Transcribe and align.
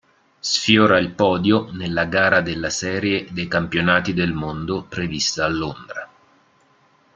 Sfiora 0.39 0.97
il 0.97 1.11
podio 1.11 1.69
nella 1.73 2.05
gara 2.05 2.41
della 2.41 2.71
serie 2.71 3.27
dei 3.29 3.47
campionati 3.47 4.15
del 4.15 4.33
mondo 4.33 4.81
prevista 4.83 5.45
a 5.45 5.47
Londra. 5.47 6.09